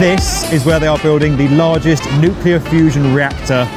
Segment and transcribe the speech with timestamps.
[0.00, 3.68] This is where they are building the largest nuclear fusion reactor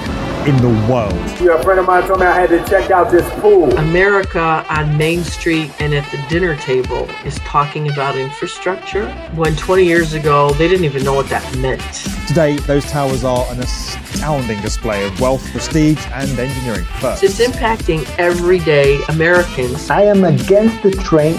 [0.48, 1.14] in the world.
[1.40, 3.72] Yeah, a friend of mine told me I had to check out this pool.
[3.78, 9.86] America on Main Street and at the dinner table is talking about infrastructure when 20
[9.86, 12.21] years ago they didn't even know what that meant.
[12.32, 17.24] Today, those towers are an astounding display of wealth, prestige, and engineering first.
[17.24, 19.90] It's impacting everyday Americans.
[19.90, 21.34] I am against the train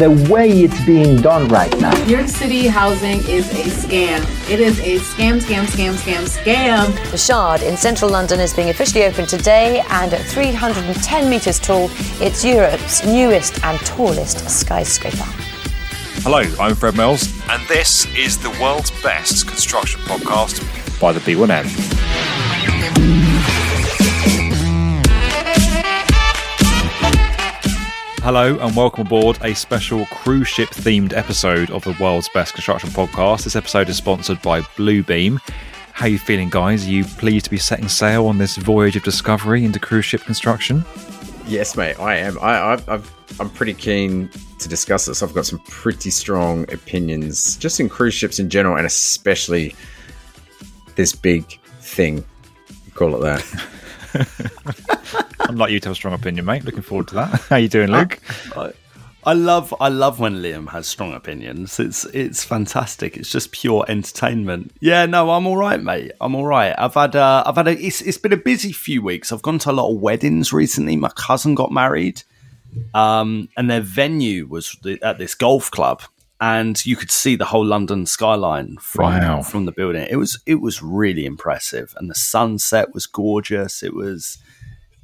[0.00, 1.92] the way it's being done right now.
[2.04, 4.50] New York City housing is a scam.
[4.50, 7.10] It is a scam, scam, scam, scam, scam.
[7.12, 11.88] The Shard in central London is being officially opened today, and at 310 metres tall,
[12.20, 15.43] it's Europe's newest and tallest skyscraper.
[16.26, 20.58] Hello, I'm Fred Mills, and this is the world's best construction podcast
[20.98, 21.66] by the B1M.
[28.22, 32.88] Hello and welcome aboard a special cruise ship themed episode of the world's best construction
[32.88, 33.44] podcast.
[33.44, 35.38] This episode is sponsored by Bluebeam.
[35.92, 36.86] How are you feeling, guys?
[36.86, 40.22] Are you pleased to be setting sail on this voyage of discovery into cruise ship
[40.22, 40.86] construction?
[41.46, 42.38] Yes, mate, I am.
[42.40, 45.22] I, I've, I've, I'm pretty keen to discuss this.
[45.22, 49.74] I've got some pretty strong opinions just in cruise ships in general, and especially
[50.96, 51.44] this big
[51.80, 52.24] thing.
[52.94, 55.28] Call it that.
[55.40, 56.64] I'm like you to have a strong opinion, mate.
[56.64, 57.40] Looking forward to that.
[57.48, 58.20] How you doing, uh, Luke?
[58.56, 58.72] I,
[59.26, 61.80] I love I love when Liam has strong opinions.
[61.80, 63.16] It's it's fantastic.
[63.16, 64.72] It's just pure entertainment.
[64.80, 66.12] Yeah, no, I'm all right, mate.
[66.20, 66.74] I'm all right.
[66.76, 69.32] I've had uh, I've had a it's, it's been a busy few weeks.
[69.32, 70.96] I've gone to a lot of weddings recently.
[70.96, 72.22] My cousin got married,
[72.92, 76.02] um, and their venue was at this golf club,
[76.40, 79.42] and you could see the whole London skyline from Wow.
[79.42, 80.06] from the building.
[80.10, 83.82] It was it was really impressive, and the sunset was gorgeous.
[83.82, 84.38] It was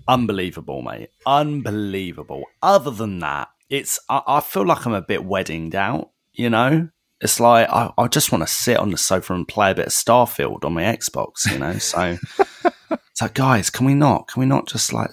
[0.09, 1.11] unbelievable, mate.
[1.27, 2.45] Unbelievable.
[2.63, 6.11] Other than that, it's I, I feel like I'm a bit weddinged out.
[6.33, 6.89] You know,
[7.21, 9.87] it's like I, I just want to sit on the sofa and play a bit
[9.87, 11.51] of Starfield on my Xbox.
[11.51, 12.17] You know, so
[12.91, 14.29] it's like, guys, can we not?
[14.29, 15.11] Can we not just like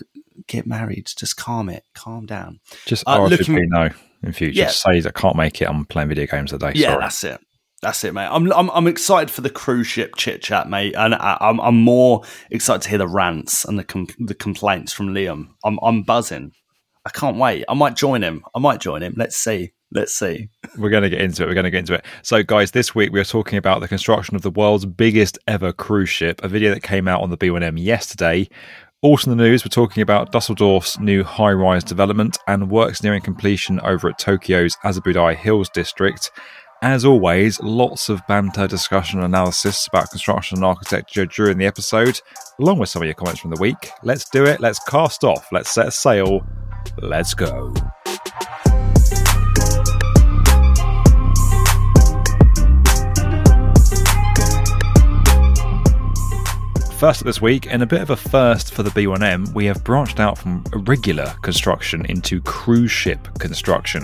[0.48, 1.08] get married?
[1.18, 2.60] Just calm it, calm down.
[2.86, 3.90] Just Uh, RSVP looking- no
[4.24, 4.60] in future.
[4.60, 4.68] Yeah.
[4.70, 5.70] Say I can't make it.
[5.70, 6.72] I'm playing video games today.
[6.76, 7.02] Yeah, Sorry.
[7.02, 7.42] that's it.
[7.84, 8.28] That's it, mate.
[8.32, 11.78] I'm, I'm I'm excited for the cruise ship chit chat, mate, and I, I'm I'm
[11.80, 15.50] more excited to hear the rants and the com- the complaints from Liam.
[15.64, 16.54] I'm I'm buzzing.
[17.08, 17.64] I can't wait.
[17.70, 18.44] I might join him.
[18.54, 19.14] I might join him.
[19.16, 19.72] Let's see.
[19.94, 20.50] Let's see.
[20.78, 21.48] We're going to get into it.
[21.48, 22.04] We're going to get into it.
[22.22, 26.10] So, guys, this week we're talking about the construction of the world's biggest ever cruise
[26.10, 28.50] ship, a video that came out on the B1M yesterday.
[29.02, 33.22] Also in the news, we're talking about Dusseldorf's new high rise development and works nearing
[33.22, 36.32] completion over at Tokyo's Azabudai Hills district.
[36.82, 42.20] As always, lots of banter, discussion, and analysis about construction and architecture during the episode,
[42.60, 43.92] along with some of your comments from the week.
[44.04, 44.60] Let's do it.
[44.60, 45.48] Let's cast off.
[45.54, 46.46] Let's set sail.
[46.98, 47.74] Let's go.
[56.98, 60.20] First this week, and a bit of a first for the B1M, we have branched
[60.20, 64.04] out from regular construction into cruise ship construction.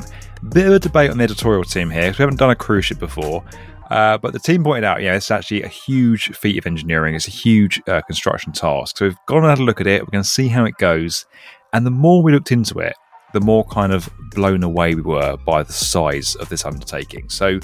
[0.50, 2.86] Bit of a debate on the editorial team here because we haven't done a cruise
[2.86, 3.44] ship before.
[3.90, 7.16] Uh, but the team pointed out, yeah, it's actually a huge feat of engineering.
[7.16, 8.98] It's a huge uh, construction task.
[8.98, 10.02] So we've gone and had a look at it.
[10.02, 11.26] We're going to see how it goes.
[11.74, 12.96] And the more we looked into it,
[13.34, 17.30] the more kind of blown away we were by the size of this undertaking.
[17.30, 17.60] So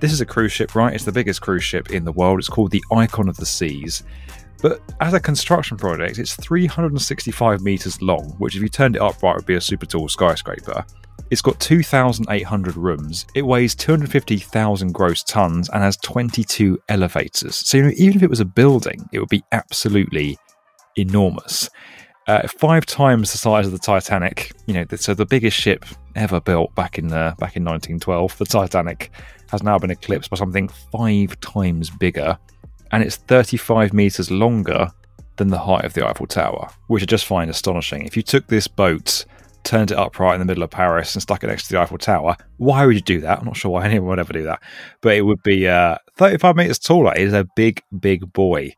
[0.00, 0.94] this is a cruise ship, right?
[0.94, 2.38] It's the biggest cruise ship in the world.
[2.38, 4.02] It's called the Icon of the Seas.
[4.62, 9.36] But as a construction project, it's 365 meters long, which, if you turned it upright,
[9.36, 10.84] would be a super tall skyscraper.
[11.30, 13.26] It's got 2,800 rooms.
[13.34, 17.56] It weighs 250,000 gross tons and has 22 elevators.
[17.56, 20.36] So you know, even if it was a building, it would be absolutely
[20.96, 21.70] enormous.
[22.30, 24.52] Uh, five times the size of the Titanic.
[24.66, 28.44] You know, so the biggest ship ever built back in uh, back in 1912, the
[28.44, 29.10] Titanic,
[29.50, 32.38] has now been eclipsed by something five times bigger
[32.92, 34.90] and it's 35 meters longer
[35.36, 38.06] than the height of the Eiffel Tower, which I just find astonishing.
[38.06, 39.24] If you took this boat,
[39.62, 41.98] turned it upright in the middle of Paris, and stuck it next to the Eiffel
[41.98, 43.40] Tower, why would you do that?
[43.40, 44.62] I'm not sure why anyone would ever do that,
[45.00, 47.12] but it would be uh, 35 meters taller.
[47.14, 48.74] It is a big, big boy.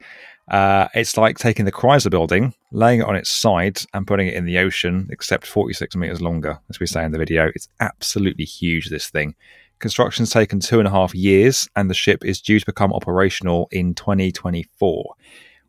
[0.49, 4.35] Uh, it's like taking the Chrysler building, laying it on its side, and putting it
[4.35, 7.51] in the ocean, except 46 meters longer, as we say in the video.
[7.55, 9.35] It's absolutely huge, this thing.
[9.79, 13.69] Construction's taken two and a half years, and the ship is due to become operational
[13.71, 15.15] in 2024.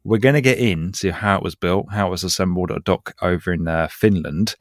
[0.04, 2.82] We're going to get into how it was built, how it was assembled at a
[2.82, 4.56] dock over in uh, Finland.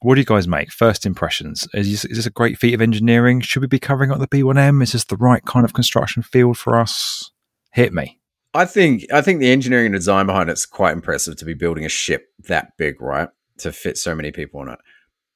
[0.00, 0.70] What do you guys make?
[0.70, 1.66] First impressions.
[1.72, 3.40] Is this, is this a great feat of engineering?
[3.40, 4.82] Should we be covering up the B1M?
[4.82, 7.30] Is this the right kind of construction field for us?
[7.72, 8.21] Hit me.
[8.54, 11.84] I think I think the engineering and design behind it's quite impressive to be building
[11.84, 13.28] a ship that big, right?
[13.62, 14.78] to fit so many people on it.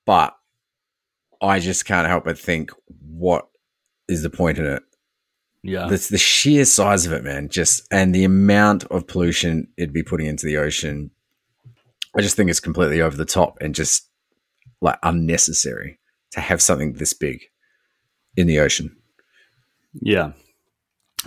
[0.04, 0.36] But
[1.40, 3.48] I just can't help but think, what
[4.08, 4.82] is the point in it?
[5.62, 5.88] Yeah.
[5.88, 7.48] That's the sheer size of it, man.
[7.48, 11.10] Just and the amount of pollution it'd be putting into the ocean.
[12.16, 14.08] I just think it's completely over the top and just
[14.80, 15.98] like unnecessary
[16.32, 17.42] to have something this big
[18.36, 18.96] in the ocean.
[20.00, 20.32] Yeah.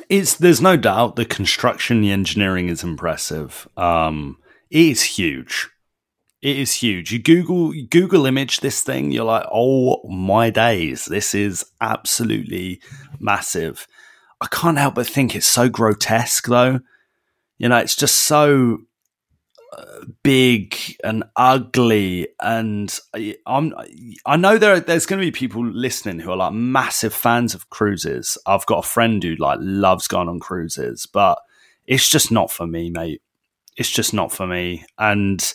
[0.08, 3.68] It's there's no doubt the construction, the engineering is impressive.
[3.76, 4.38] Um,
[4.70, 5.70] it is huge.
[6.42, 7.12] It is huge.
[7.12, 12.82] You Google you Google image this thing, you're like, oh my days, this is absolutely
[13.20, 13.88] massive.
[14.42, 16.80] I can't help but think it's so grotesque, though.
[17.58, 18.80] You know, it's just so
[20.24, 23.74] big and ugly, and I, I'm.
[24.26, 27.70] I know there there's going to be people listening who are like massive fans of
[27.70, 28.38] cruises.
[28.46, 31.40] I've got a friend who like loves going on cruises, but
[31.86, 33.22] it's just not for me, mate.
[33.76, 35.54] It's just not for me, and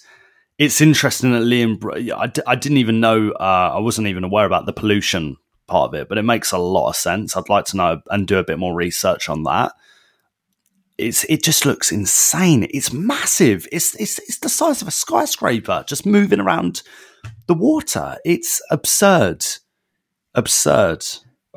[0.58, 2.12] it's interesting that Liam.
[2.16, 3.32] I d- I didn't even know.
[3.32, 6.58] Uh, I wasn't even aware about the pollution part of it, but it makes a
[6.58, 7.36] lot of sense.
[7.36, 9.72] I'd like to know and do a bit more research on that.
[10.96, 12.68] It's it just looks insane.
[12.70, 13.66] It's massive.
[13.72, 16.82] It's it's it's the size of a skyscraper just moving around
[17.46, 18.16] the water.
[18.24, 19.44] It's absurd.
[20.34, 21.04] Absurd.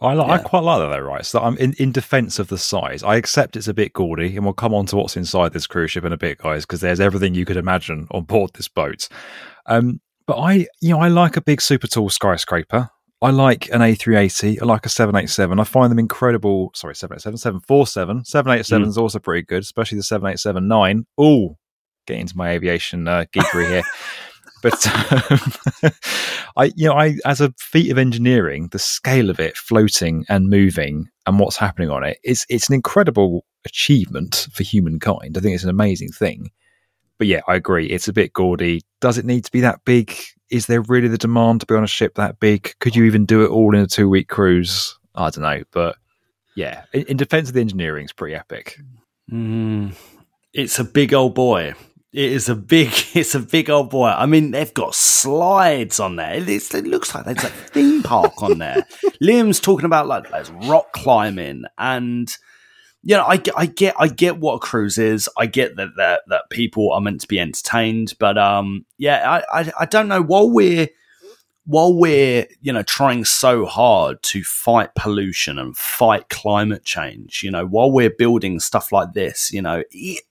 [0.02, 1.26] I, li- I quite like that though, right?
[1.26, 3.02] So I'm in, in defense of the size.
[3.04, 5.92] I accept it's a bit gaudy, and we'll come on to what's inside this cruise
[5.92, 9.08] ship in a bit, guys, because there's everything you could imagine on board this boat.
[9.66, 12.92] Um, but I, you know, I like a big super tall skyscraper.
[13.22, 14.62] I like an A380.
[14.62, 15.60] I like a 787.
[15.60, 16.72] I find them incredible.
[16.76, 18.26] Sorry, 787, 747.
[18.26, 21.06] 787 is also pretty good, especially the 787 9.
[21.18, 21.58] Oh,
[22.06, 23.84] get into my aviation uh, geekery here.
[24.64, 25.92] But um,
[26.58, 30.50] I, you know, I as a feat of engineering, the scale of it floating and
[30.50, 35.38] moving and what's happening on it, it's it's an incredible achievement for humankind.
[35.38, 36.50] I think it's an amazing thing.
[37.18, 37.88] But yeah, I agree.
[37.88, 38.82] It's a bit gaudy.
[39.02, 40.14] Does it need to be that big?
[40.50, 42.74] Is there really the demand to be on a ship that big?
[42.80, 44.98] Could you even do it all in a two week cruise?
[45.16, 45.64] I don't know.
[45.72, 45.98] But
[46.56, 48.80] yeah, in, in defense of the engineering, it's pretty epic.
[49.32, 49.94] Mm,
[50.54, 51.74] it's a big old boy.
[52.14, 52.92] It is a big.
[53.14, 54.10] It's a big old boy.
[54.10, 56.36] I mean, they've got slides on there.
[56.36, 58.86] It's, it looks like there's a theme park on there.
[59.22, 62.36] Liam's talking about like there's rock climbing, and
[63.08, 65.30] you know, I, get- I get, I get what a cruise is.
[65.38, 69.62] I get that that that people are meant to be entertained, but um, yeah, I,
[69.62, 70.22] I, I don't know.
[70.22, 70.90] While we're
[71.66, 77.50] while we're you know trying so hard to fight pollution and fight climate change, you
[77.52, 80.24] know, while we're building stuff like this, you know, it,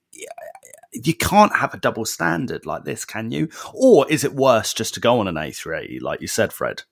[0.93, 3.49] you can't have a double standard like this, can you?
[3.73, 6.83] Or is it worse just to go on an A380, like you said, Fred?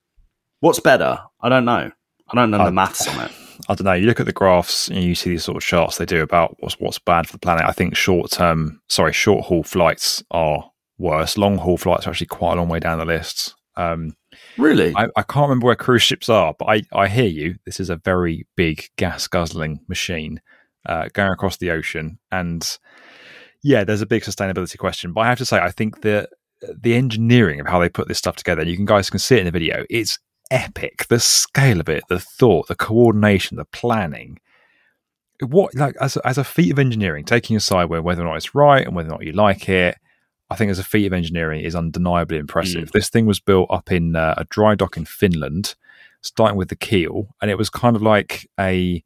[0.61, 1.21] What's better?
[1.43, 1.91] I don't know.
[2.31, 3.33] I don't know I- the maths on it.
[3.69, 3.93] I don't know.
[3.93, 6.57] You look at the graphs and you see these sort of charts they do about
[6.61, 7.65] what's what's bad for the planet.
[7.65, 11.37] I think short term, sorry, short haul flights are worse.
[11.39, 13.55] Long haul flights are actually quite a long way down the list.
[13.77, 14.15] Um,
[14.59, 14.93] Really?
[14.97, 17.57] I, I can't remember where cruise ships are, but I, I hear you.
[17.67, 20.41] This is a very big gas guzzling machine
[20.87, 22.79] uh, going across the ocean, and
[23.63, 25.13] yeah, there's a big sustainability question.
[25.13, 26.29] But I have to say, I think the
[26.81, 29.37] the engineering of how they put this stuff together, and you can guys can see
[29.37, 29.85] it in the video.
[29.91, 30.19] It's
[30.51, 31.07] epic.
[31.09, 34.39] The scale of it, the thought, the coordination, the planning.
[35.41, 38.37] What like as a, as a feat of engineering, taking aside where whether or not
[38.37, 39.97] it's right and whether or not you like it,
[40.51, 42.93] I think as a feat of engineering is undeniably impressive.
[42.93, 45.75] This thing was built up in uh, a dry dock in Finland,
[46.21, 49.03] starting with the keel, and it was kind of like a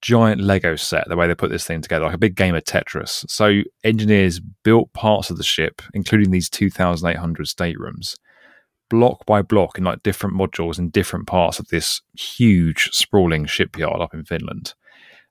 [0.00, 1.08] giant Lego set.
[1.08, 3.28] The way they put this thing together, like a big game of Tetris.
[3.28, 8.16] So engineers built parts of the ship, including these two thousand eight hundred staterooms,
[8.88, 14.00] block by block in like different modules in different parts of this huge sprawling shipyard
[14.00, 14.74] up in Finland.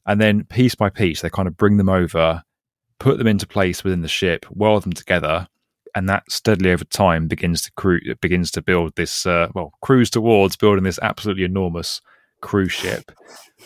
[0.06, 2.44] And then piece by piece, they kind of bring them over,
[3.00, 5.48] put them into place within the ship, weld them together,
[5.96, 10.10] and that steadily over time begins to cru- begins to build this uh, well cruise
[10.10, 12.02] towards building this absolutely enormous
[12.42, 13.12] cruise ship.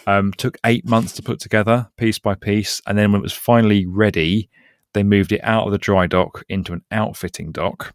[0.08, 3.34] Um, took eight months to put together, piece by piece, and then when it was
[3.34, 4.50] finally ready,
[4.94, 7.94] they moved it out of the dry dock into an outfitting dock.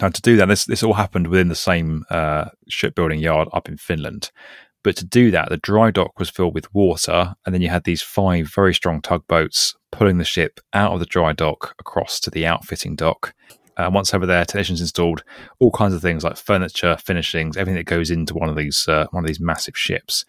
[0.00, 3.68] Now, to do that, this this all happened within the same uh, shipbuilding yard up
[3.68, 4.30] in Finland.
[4.82, 7.84] But to do that, the dry dock was filled with water, and then you had
[7.84, 12.30] these five very strong tugboats pulling the ship out of the dry dock across to
[12.30, 13.34] the outfitting dock.
[13.76, 15.24] Uh, once over there, technicians installed
[15.58, 19.06] all kinds of things like furniture, finishings, everything that goes into one of these uh,
[19.10, 20.24] one of these massive ships.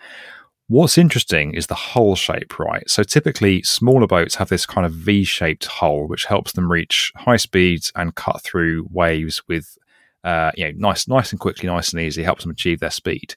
[0.67, 2.89] What's interesting is the hull shape, right?
[2.89, 7.37] So typically, smaller boats have this kind of V-shaped hull, which helps them reach high
[7.37, 9.77] speeds and cut through waves with,
[10.23, 12.23] uh, you know, nice, nice and quickly, nice and easy.
[12.23, 13.35] Helps them achieve their speed.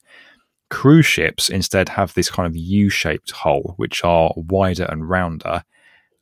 [0.71, 5.65] Cruise ships instead have this kind of U-shaped hull, which are wider and rounder,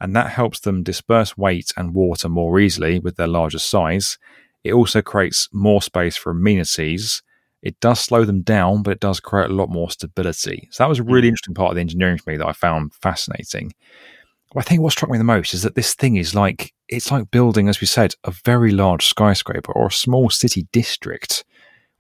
[0.01, 4.19] and that helps them disperse weight and water more easily with their larger size.
[4.65, 7.23] It also creates more space for amenities.
[7.63, 10.69] It does slow them down, but it does create a lot more stability.
[10.71, 11.31] So that was a really mm.
[11.31, 13.73] interesting part of the engineering for me that I found fascinating.
[14.57, 17.31] I think what struck me the most is that this thing is like it's like
[17.31, 21.45] building, as we said, a very large skyscraper or a small city district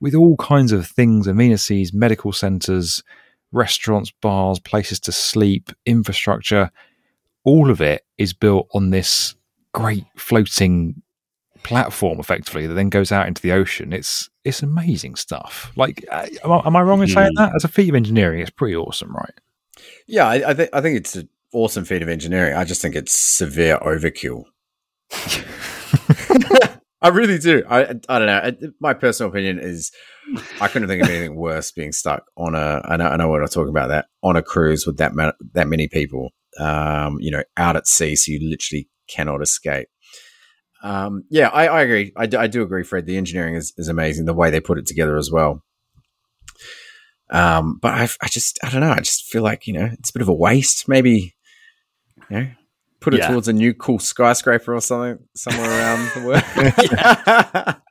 [0.01, 3.03] with all kinds of things, amenities, medical centers,
[3.53, 6.71] restaurants, bars, places to sleep, infrastructure.
[7.45, 9.35] All of it is built on this
[9.73, 11.03] great floating
[11.67, 13.93] platform, effectively, that then goes out into the ocean.
[13.93, 15.73] It's it's amazing stuff.
[15.77, 17.53] Like, uh, am I, am I wrong in saying that?
[17.57, 19.35] As a feat of engineering, it's pretty awesome, right?
[20.07, 22.55] Yeah, I, I think I think it's an awesome feat of engineering.
[22.57, 24.45] I just think it's severe overkill.
[27.03, 27.65] I really do.
[27.69, 28.71] I I don't know.
[28.81, 29.91] My personal opinion is
[30.61, 32.81] I couldn't think of anything worse being stuck on a.
[32.85, 33.89] I know, I know what I'm talking about.
[33.89, 36.31] That on a cruise with that ma- that many people,
[36.61, 39.89] um, you know, out at sea, so you literally cannot escape.
[40.83, 42.13] Um, yeah, I, I agree.
[42.17, 43.07] I, do- I do agree, Fred.
[43.07, 44.27] The engineering is, is amazing.
[44.27, 45.63] The way they put it together as well.
[47.31, 48.91] Um, but I, I just, I don't know.
[48.93, 50.89] I just feel like you know it's a bit of a waste.
[50.89, 51.35] Maybe,
[52.31, 52.47] you know,
[53.01, 53.29] put it Yeah.
[53.29, 57.77] towards a new cool skyscraper or something somewhere around the world.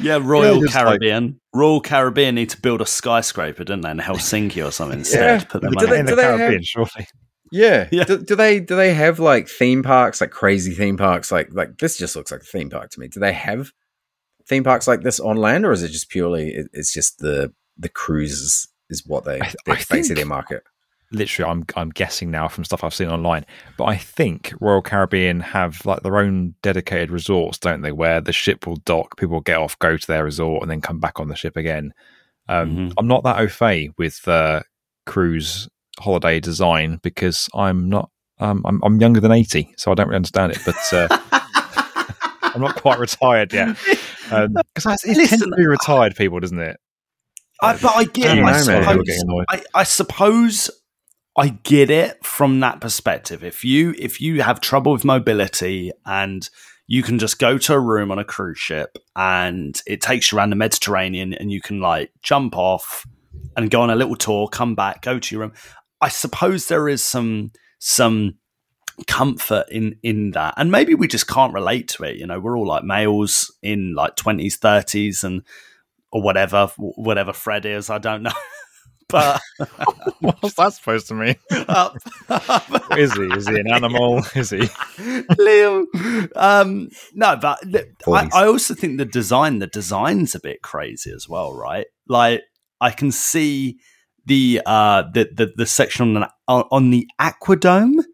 [0.00, 1.40] Yeah, Royal Yeah, just like- Caribbean.
[1.54, 5.40] Royal Caribbean need to build a skyscraper, didn't they, in Helsinki or something instead?
[5.42, 5.46] Yeah.
[5.46, 6.16] Put their Do money they- in in.
[6.16, 7.06] the have- Caribbean, surely.
[7.52, 7.88] Yeah.
[7.92, 8.04] Yeah.
[8.04, 11.30] Do, do they do they have like theme parks, like crazy theme parks?
[11.30, 13.08] Like like this just looks like a theme park to me.
[13.08, 13.72] Do they have
[14.46, 17.52] theme parks like this on land, or is it just purely it, it's just the
[17.78, 20.62] the cruises is what they basically their market?
[21.12, 23.46] literally I'm I'm guessing now from stuff I've seen online,
[23.78, 27.92] but I think Royal Caribbean have like their own dedicated resorts, don't they?
[27.92, 30.80] Where the ship will dock, people will get off, go to their resort, and then
[30.80, 31.92] come back on the ship again.
[32.48, 32.92] Um, Mhm.
[32.98, 34.62] I'm not that au fait with uh,
[35.06, 38.10] cruise holiday design because I'm not.
[38.38, 40.58] Um, I'm, I'm younger than 80, so I don't really understand it.
[40.66, 41.08] But uh,
[42.42, 43.78] I'm not quite retired yet.
[44.28, 46.76] Because it tends Listen, to be retired people, doesn't it?
[47.62, 48.44] I, but I get it.
[48.44, 49.46] I suppose, People getting annoyed.
[49.48, 50.70] I, I suppose
[51.36, 53.44] I get it from that perspective.
[53.44, 56.48] If you if you have trouble with mobility and
[56.86, 60.38] you can just go to a room on a cruise ship and it takes you
[60.38, 63.04] around the Mediterranean and you can like jump off
[63.56, 65.52] and go on a little tour, come back, go to your room.
[66.00, 68.38] I suppose there is some some
[69.06, 72.56] comfort in in that and maybe we just can't relate to it you know we're
[72.56, 75.42] all like males in like 20s 30s and
[76.10, 78.32] or whatever whatever fred is i don't know
[79.10, 79.38] but
[80.20, 81.36] What's that supposed to mean?
[81.50, 81.90] uh,
[82.96, 83.22] Is he?
[83.24, 84.18] Is he an animal?
[84.34, 84.58] Is he?
[84.58, 85.84] Liam.
[86.34, 87.60] Um, no, but
[88.08, 91.86] I, I also think the design, the design's a bit crazy as well, right?
[92.08, 92.42] Like
[92.80, 93.78] I can see
[94.26, 98.04] the uh the the, the section on the, on the aquadome.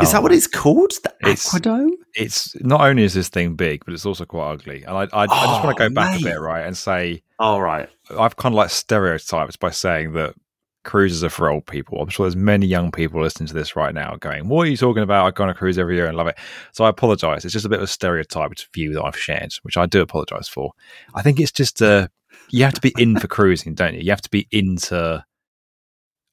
[0.00, 0.92] Is that what it's called?
[1.02, 1.30] The Oh.
[1.30, 1.90] It's- aquadome?
[2.14, 4.82] it's not only is this thing big, but it's also quite ugly.
[4.82, 6.22] And I, I, I just want Oh, to go back mate.
[6.22, 7.88] a bit, right, and say All right.
[8.18, 10.34] I've kind of like stereotyped by saying that
[10.82, 12.00] cruises are for old people.
[12.00, 14.76] I'm sure there's many young people listening to this right now going, "What are you
[14.78, 15.26] talking about?
[15.26, 16.38] I go on a cruise every year and love it."
[16.72, 17.44] So I apologise.
[17.44, 20.48] It's just a bit of a stereotyped view that I've shared, which I do apologise
[20.48, 20.72] for.
[21.14, 22.08] I think it's just uh,
[22.50, 24.00] you have to be in for cruising, don't you?
[24.00, 25.24] You have to be into.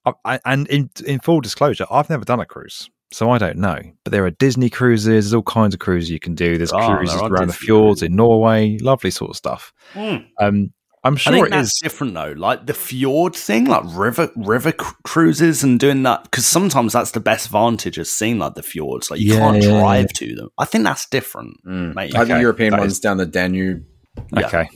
[0.06, 2.90] I, I, and in in full disclosure, I've never done a cruise.
[3.12, 5.06] So I don't know, but there are Disney cruises.
[5.08, 6.58] There's all kinds of cruises you can do.
[6.58, 8.10] There's Oh, cruises are around the fjords cruises.
[8.12, 9.72] in Norway, lovely sort of stuff.
[9.94, 10.18] Hmm.
[10.42, 10.74] Um,
[11.06, 11.80] I'm I sure think it that's is.
[11.82, 12.34] different though.
[12.36, 17.12] Like the fjord thing, like river river cru- cruises and doing that because sometimes that's
[17.12, 19.10] the best vantage of seeing like the fjords.
[19.10, 20.50] Like you Yeah, can't yeah, drive to them.
[20.58, 21.96] I think that's different, Mm.
[21.96, 22.14] mate.
[22.14, 23.86] Like the Okay, European that ones is- down the Danube.
[24.34, 24.48] Yeah.
[24.48, 24.70] Okay.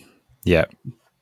[0.45, 0.65] Yeah.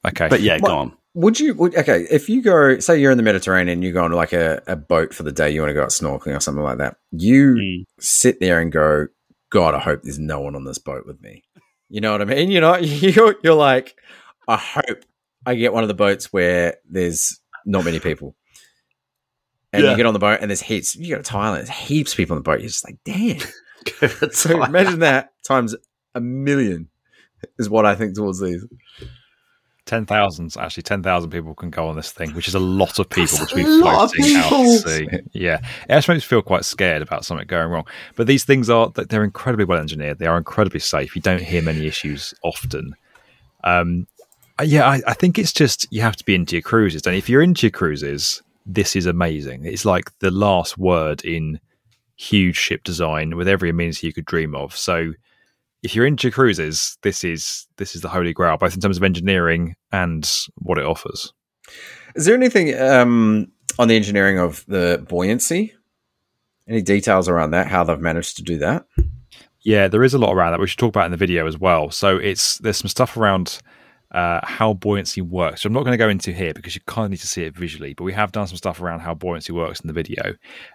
[0.07, 0.27] Okay.
[0.29, 0.97] But yeah, go on.
[1.15, 1.53] Would you?
[1.55, 4.61] Would, okay, if you go, say you're in the Mediterranean, you go on like a,
[4.67, 6.97] a boat for the day, you want to go out snorkeling or something like that.
[7.11, 7.85] You Mm.
[7.99, 9.07] sit there and go,
[9.49, 11.43] God, I hope there's no one on this boat with me.
[11.89, 12.51] You know what I mean?
[12.51, 13.95] You know, you're, you're like,
[14.47, 15.03] I hope
[15.45, 18.35] I get one of the boats where there's not many people.
[19.73, 19.91] And Yeah.
[19.91, 20.95] you get on the boat and there's heaps.
[20.95, 22.59] You go to Thailand, there's heaps of people on the boat.
[22.59, 23.39] You're just like, damn.
[24.31, 25.73] So imagine that times
[26.13, 26.89] a million
[27.57, 28.63] is what I think towards these.
[29.89, 33.37] 10,000, actually 10,000 people can go on this thing, which is a lot of people
[33.37, 34.65] That's which a lot of floating out people.
[34.65, 35.07] to sea.
[35.33, 35.57] Yeah.
[35.57, 37.85] It actually makes me feel quite scared about something going wrong.
[38.15, 40.19] But these things are, they're incredibly well engineered.
[40.19, 41.15] They are incredibly safe.
[41.15, 42.95] You don't hear many issues often.
[43.63, 44.05] Um,
[44.59, 47.07] uh, yeah, I, I think it's just you have to be into your cruises.
[47.07, 49.65] And if you're into your cruises, this is amazing.
[49.65, 51.59] It's like the last word in
[52.15, 54.75] huge ship design with every amenity you could dream of.
[54.75, 55.13] So
[55.83, 59.03] if you're into cruises, this is this is the holy grail, both in terms of
[59.03, 61.33] engineering and what it offers.
[62.15, 65.73] Is there anything um, on the engineering of the buoyancy?
[66.67, 67.67] Any details around that?
[67.67, 68.85] How they've managed to do that?
[69.61, 71.57] Yeah, there is a lot around that we should talk about in the video as
[71.57, 71.91] well.
[71.91, 73.59] So it's there's some stuff around
[74.11, 75.61] uh, how buoyancy works.
[75.61, 77.43] So I'm not going to go into here because you kind of need to see
[77.43, 80.23] it visually, but we have done some stuff around how buoyancy works in the video,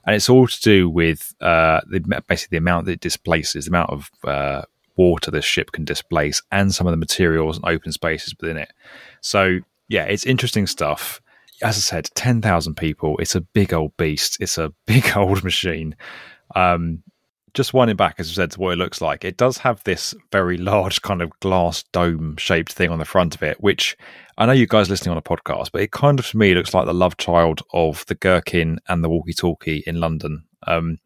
[0.06, 3.70] and it's all to do with uh, the, basically the amount that it displaces, the
[3.70, 4.62] amount of uh,
[4.96, 8.72] water this ship can displace, and some of the materials and open spaces within it.
[9.20, 11.20] So yeah, it's interesting stuff.
[11.62, 13.16] As I said, ten thousand people.
[13.18, 14.38] It's a big old beast.
[14.40, 15.96] It's a big old machine.
[16.54, 17.02] Um,
[17.54, 20.12] just winding back, as I said, to what it looks like, it does have this
[20.32, 23.96] very large kind of glass dome shaped thing on the front of it, which
[24.36, 26.74] I know you guys listening on a podcast, but it kind of to me looks
[26.74, 30.44] like the love child of the Gherkin and the walkie talkie in London.
[30.66, 30.98] Um,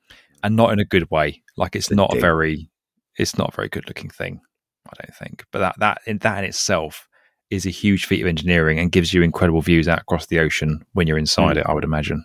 [0.42, 1.42] and not in a good way.
[1.56, 2.70] Like it's not a very
[3.18, 4.40] it's not a very good looking thing,
[4.88, 5.44] I don't think.
[5.52, 7.08] But that that in that in itself
[7.50, 10.84] is a huge feat of engineering and gives you incredible views out across the ocean
[10.92, 11.60] when you're inside Mm.
[11.60, 12.24] it, I would imagine.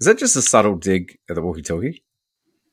[0.00, 2.02] Is that just a subtle dig at the walkie-talkie?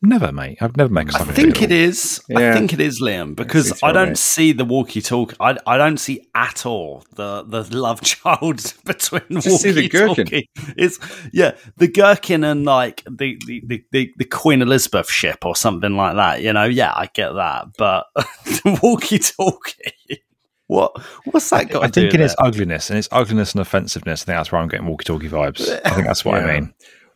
[0.05, 0.57] Never, mate.
[0.59, 1.29] I've never made something.
[1.29, 2.21] I think it is.
[2.35, 4.17] I think it is, Liam, because seems I don't right.
[4.17, 5.37] see the walkie talkie.
[5.39, 10.07] I, I don't see at all the, the love child between Just see the gherkin.
[10.07, 10.49] walkie-talkie.
[10.75, 10.99] It's
[11.31, 15.95] yeah, the gherkin and like the the, the, the the Queen Elizabeth ship or something
[15.95, 16.41] like that.
[16.41, 20.21] You know, yeah, I get that, but the walkie talkie.
[20.67, 21.83] What what's that got?
[21.83, 24.37] I to do think with in its ugliness and its ugliness and offensiveness, I think
[24.37, 25.79] that's where I'm getting walkie talkie vibes.
[25.85, 26.73] I think that's what I mean.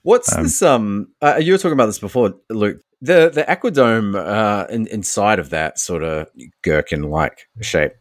[0.07, 0.61] What's Um, this?
[0.61, 2.77] Um, uh, you were talking about this before, Luke.
[3.01, 6.27] The the aquadome uh, in, inside of that sort of
[6.63, 7.91] gherkin-like shape,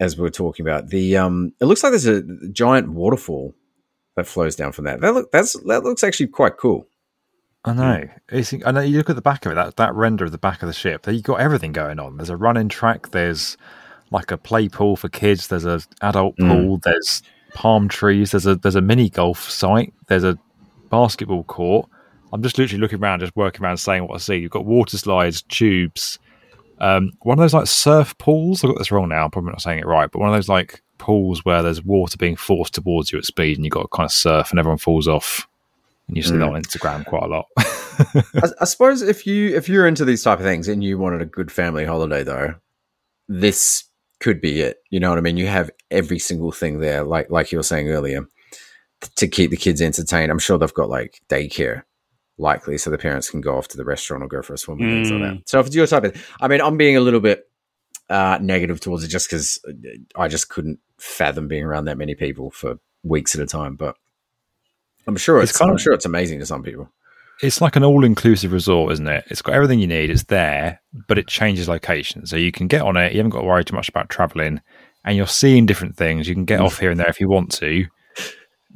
[0.00, 3.54] as we were talking about, the um, it looks like there's a giant waterfall
[4.16, 5.02] that flows down from that.
[5.02, 6.88] That look that's that looks actually quite cool.
[7.66, 8.08] I know.
[8.30, 8.80] It's, I know.
[8.80, 9.56] You look at the back of it.
[9.56, 11.02] That that render of the back of the ship.
[11.02, 12.16] There, you got everything going on.
[12.16, 13.10] There's a running track.
[13.10, 13.58] There's
[14.10, 15.48] like a play pool for kids.
[15.48, 16.48] There's a adult Mm.
[16.48, 16.78] pool.
[16.82, 17.22] There's
[17.54, 18.30] palm trees.
[18.30, 19.92] There's a there's a mini golf site.
[20.08, 20.38] There's a
[20.90, 21.88] basketball court.
[22.32, 24.36] I'm just literally looking around, just working around, saying what I see.
[24.36, 26.18] You've got water slides, tubes,
[26.78, 28.62] um, one of those like surf pools.
[28.62, 29.24] I got this wrong now.
[29.24, 32.16] I'm probably not saying it right, but one of those like pools where there's water
[32.18, 34.78] being forced towards you at speed, and you've got to kind of surf, and everyone
[34.78, 35.46] falls off.
[36.08, 36.54] And you see that Mm.
[36.54, 37.46] on Instagram quite a lot.
[37.58, 41.22] I, I suppose if you if you're into these type of things and you wanted
[41.22, 42.54] a good family holiday though,
[43.28, 43.84] this
[44.20, 44.78] could be it.
[44.90, 45.36] You know what I mean?
[45.36, 48.26] You have every single thing there, like like you were saying earlier,
[49.16, 50.30] to keep the kids entertained.
[50.30, 51.82] I'm sure they've got like daycare,
[52.38, 54.80] likely, so the parents can go off to the restaurant or go for a swim
[54.80, 55.36] and things like Mm.
[55.38, 55.48] that.
[55.48, 57.48] So if it's your type of, I mean, I'm being a little bit
[58.08, 59.60] uh, negative towards it just because
[60.14, 63.96] I just couldn't fathom being around that many people for weeks at a time, but.
[65.08, 66.90] I'm sure It's it's, kind I'm of- sure it's amazing to some people.
[67.42, 69.24] It's like an all-inclusive resort, isn't it?
[69.28, 70.08] It's got everything you need.
[70.10, 73.12] It's there, but it changes location, so you can get on it.
[73.12, 74.60] You haven't got to worry too much about traveling,
[75.04, 76.26] and you're seeing different things.
[76.26, 77.84] You can get off here and there if you want to,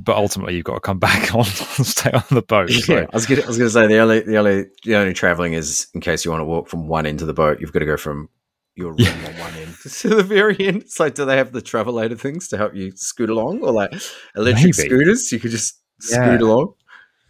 [0.03, 2.71] but ultimately you've got to come back on stay on the boat.
[2.71, 5.13] So Yeah, I was gonna, I was gonna say the only the only the only
[5.15, 7.73] traveling is in case you want to walk from one end of the boat, you've
[7.73, 8.29] got to go from
[8.77, 10.83] your room on one end to the very end.
[10.83, 13.93] It's like, do they have the travelator things to help you scoot along, or like
[14.37, 14.89] electric Maybe.
[14.89, 15.33] scooters?
[15.33, 15.79] You could just
[16.11, 16.27] Yeah.
[16.27, 16.75] scoot along.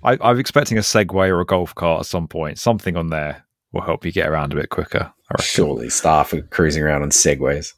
[0.04, 2.59] I, I'm expecting a Segway or a golf cart at some point.
[2.59, 5.12] Something on there will help you get around a bit quicker.
[5.40, 7.74] Surely, staff are cruising around on segways.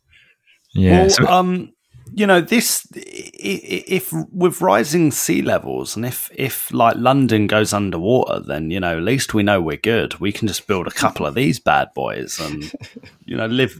[0.75, 1.01] Yeah.
[1.03, 1.73] Well, so- um,
[2.15, 8.41] you know, this if with rising sea levels and if if like London goes underwater,
[8.41, 10.21] then you know at least we know we're good.
[10.21, 12.71] We can just build a couple of these bad boys and
[13.25, 13.79] you know live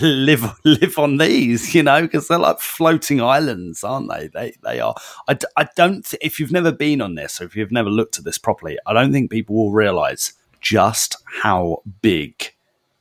[0.00, 1.74] live live on these.
[1.74, 4.28] You know, because they're like floating islands, aren't they?
[4.28, 4.94] They they are.
[5.28, 6.04] i, I don't.
[6.04, 8.78] Th- if you've never been on this or if you've never looked at this properly,
[8.86, 12.54] I don't think people will realise just how big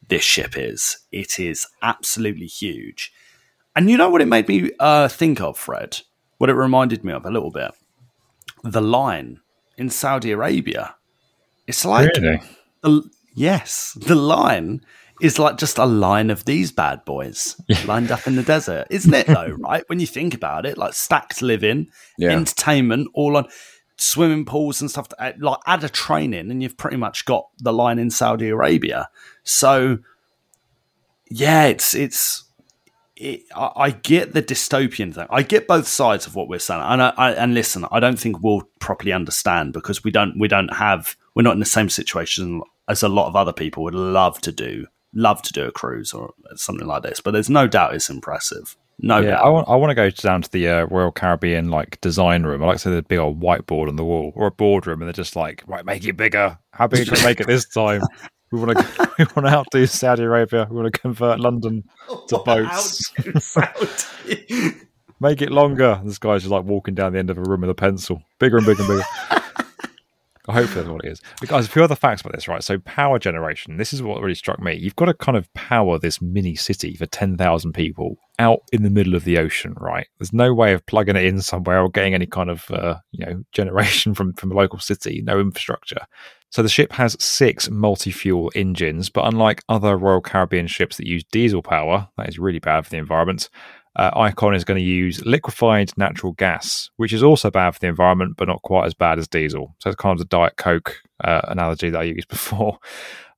[0.07, 0.97] this ship is.
[1.11, 3.13] It is absolutely huge.
[3.75, 5.99] And you know what it made me uh, think of, Fred?
[6.37, 7.71] What it reminded me of a little bit?
[8.63, 9.39] The line
[9.77, 10.95] in Saudi Arabia.
[11.67, 12.41] It's like, Really?
[12.81, 14.81] the, yes, the line
[15.21, 17.55] is like just a line of these bad boys
[17.85, 19.27] lined up in the desert, isn't it?
[19.27, 19.83] Though, right?
[19.87, 22.31] When you think about it, like stacked living, Yeah.
[22.31, 23.47] entertainment, all on
[23.97, 25.07] swimming pools and stuff.
[25.39, 29.09] Like add a train in, and you've pretty much got the line in Saudi Arabia.
[29.43, 29.99] So,
[31.29, 32.45] yeah, it's it's.
[33.21, 35.27] It, I, I get the dystopian thing.
[35.29, 38.19] I get both sides of what we're saying, and I, I, and listen, I don't
[38.19, 41.89] think we'll properly understand because we don't we don't have we're not in the same
[41.89, 45.71] situation as a lot of other people would love to do love to do a
[45.71, 47.19] cruise or something like this.
[47.19, 48.75] But there's no doubt it's impressive.
[48.99, 49.45] No yeah, doubt.
[49.45, 52.63] I want I want to go down to the uh, Royal Caribbean like design room.
[52.63, 55.07] I like to see the big old whiteboard on the wall or a boardroom, and
[55.07, 56.57] they're just like, right, make it bigger.
[56.71, 58.01] How big can we make it this time?
[58.51, 60.67] We want to we want to outdo Saudi Arabia.
[60.69, 61.83] We want to convert London
[62.27, 63.11] to boats.
[65.19, 66.01] Make it longer.
[66.03, 68.57] This guy's just like walking down the end of a room with a pencil, bigger
[68.57, 69.41] and bigger and bigger.
[70.47, 71.21] I hope that's what it is.
[71.39, 72.63] But guys, a few other facts about this, right?
[72.63, 73.77] So, power generation.
[73.77, 74.73] This is what really struck me.
[74.73, 78.89] You've got to kind of power this mini city for 10,000 people out in the
[78.89, 80.07] middle of the ocean, right?
[80.17, 83.23] There's no way of plugging it in somewhere or getting any kind of, uh, you
[83.23, 86.07] know, generation from, from a local city, no infrastructure.
[86.51, 91.07] So, the ship has six multi fuel engines, but unlike other Royal Caribbean ships that
[91.07, 93.49] use diesel power, that is really bad for the environment
[93.95, 97.87] uh, Icon is going to use liquefied natural gas, which is also bad for the
[97.87, 99.75] environment, but not quite as bad as diesel.
[99.79, 102.77] So it's kind of the Diet Coke uh, analogy that I used before.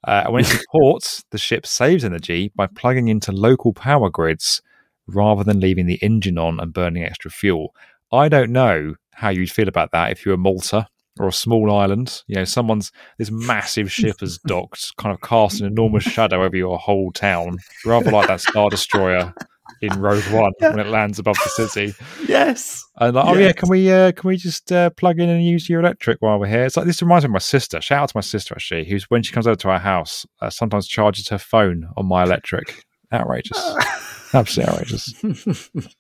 [0.04, 4.62] Uh, when it's in port, the ship saves energy by plugging into local power grids
[5.08, 7.74] rather than leaving the engine on and burning extra fuel.
[8.12, 10.88] I don't know how you'd feel about that if you were Malta
[11.20, 12.24] or a small island.
[12.28, 16.56] You know, someone's this massive ship has docked, kind of cast an enormous shadow over
[16.56, 19.34] your whole town, rather like that Star Destroyer
[19.82, 21.94] in Rogue One when it lands above the city.
[22.28, 22.84] Yes.
[22.98, 25.70] And like, oh yeah, can we uh, can we just uh, plug in and use
[25.70, 26.66] your electric while we're here?
[26.66, 27.82] It's like this reminds me of my sister.
[27.82, 30.50] Shout out to my sister actually, who's when she comes over to our house, uh,
[30.50, 32.84] sometimes charges her phone on my electric.
[33.12, 33.60] Outrageous,
[34.34, 35.88] absolutely outrageous.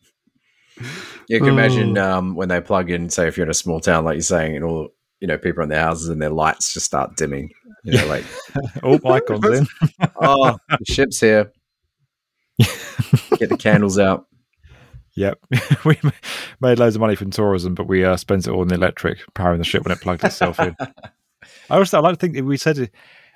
[1.29, 4.05] You can imagine um, when they plug in, say, if you're in a small town,
[4.05, 4.89] like you're saying, and all
[5.23, 7.49] you know, people in their houses and their lights just start dimming.
[7.85, 8.25] You know, like
[8.83, 9.67] all icons in.
[10.21, 11.49] oh, the ship's here.
[12.59, 14.27] Get the candles out.
[15.15, 15.37] Yep,
[15.85, 15.99] we
[16.59, 19.19] made loads of money from tourism, but we uh, spent it all on the electric
[19.35, 20.75] powering the ship when it plugged itself in.
[21.69, 22.89] I also I like to think that we said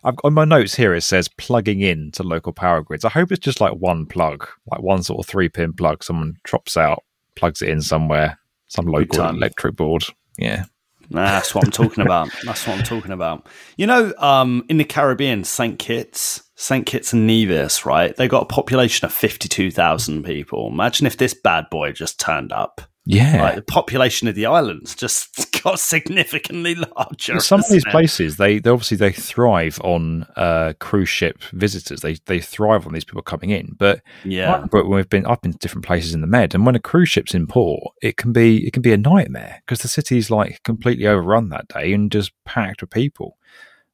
[0.03, 3.05] I've, on my notes here it says plugging in to local power grids.
[3.05, 6.03] I hope it's just like one plug, like one sort of three pin plug.
[6.03, 7.03] Someone drops out,
[7.35, 10.03] plugs it in somewhere, some local electric board.
[10.39, 10.65] Yeah,
[11.09, 12.29] that's what I'm talking about.
[12.43, 13.47] That's what I'm talking about.
[13.77, 15.79] You know, um, in the Caribbean, St.
[15.79, 16.85] Kitts, St.
[16.85, 18.15] Kitts and Nevis, right?
[18.15, 20.67] They got a population of 52,000 people.
[20.67, 22.81] Imagine if this bad boy just turned up.
[23.09, 23.41] Yeah.
[23.41, 27.39] Like, the population of the islands just got significantly larger.
[27.39, 27.91] Some of these it?
[27.91, 32.01] places, they, they obviously they thrive on uh, cruise ship visitors.
[32.01, 33.75] They they thrive on these people coming in.
[33.77, 36.65] But yeah, but when we've been I've been to different places in the Med, and
[36.65, 39.79] when a cruise ship's in port, it can be it can be a nightmare because
[39.79, 43.37] the city's like completely overrun that day and just packed with people.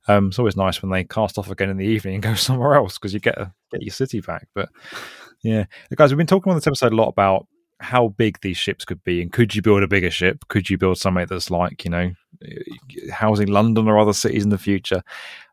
[0.07, 2.73] Um, it's always nice when they cast off again in the evening and go somewhere
[2.73, 4.47] else because you get a, get your city back.
[4.55, 4.69] But
[5.43, 7.47] yeah, guys, we've been talking on this episode a lot about
[7.79, 10.77] how big these ships could be and could you build a bigger ship could you
[10.77, 12.11] build something that's like you know
[13.11, 15.01] housing london or other cities in the future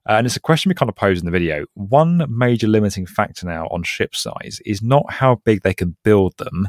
[0.09, 3.06] uh, and it's a question we kind of pose in the video one major limiting
[3.06, 6.68] factor now on ship size is not how big they can build them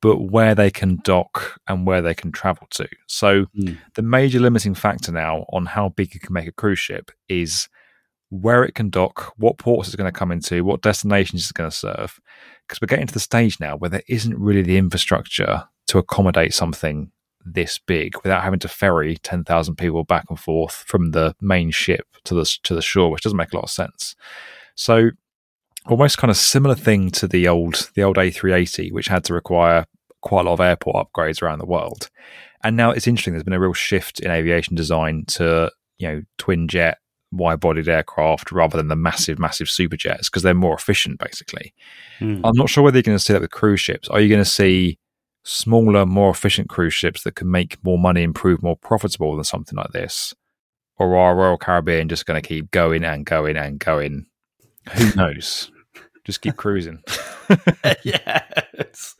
[0.00, 3.76] but where they can dock and where they can travel to so mm.
[3.94, 7.68] the major limiting factor now on how big you can make a cruise ship is
[8.40, 11.70] where it can dock, what ports it's going to come into, what destinations it's going
[11.70, 12.20] to serve.
[12.66, 16.54] Because we're getting to the stage now where there isn't really the infrastructure to accommodate
[16.54, 17.10] something
[17.44, 22.06] this big without having to ferry 10,000 people back and forth from the main ship
[22.24, 24.16] to the to the shore, which doesn't make a lot of sense.
[24.74, 25.10] So
[25.86, 29.84] almost kind of similar thing to the old the old A380, which had to require
[30.22, 32.08] quite a lot of airport upgrades around the world.
[32.62, 33.34] And now it's interesting.
[33.34, 36.98] There's been a real shift in aviation design to you know twin jet
[37.36, 41.74] wide bodied aircraft rather than the massive, massive super jets because they're more efficient, basically.
[42.20, 42.40] Mm.
[42.44, 44.08] I'm not sure whether you're going to see that with cruise ships.
[44.08, 44.98] Are you going to see
[45.44, 49.44] smaller, more efficient cruise ships that can make more money and prove more profitable than
[49.44, 50.34] something like this?
[50.96, 54.26] Or are Royal Caribbean just going to keep going and going and going?
[54.92, 55.70] Who knows?
[56.24, 57.02] Just keep cruising.
[58.02, 59.14] yes.